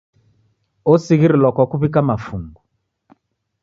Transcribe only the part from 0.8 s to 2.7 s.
Osighirilwa kwa kuw'ika mafungu.